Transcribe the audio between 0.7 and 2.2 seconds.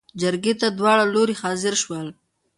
داوړه لورې حاضر شول.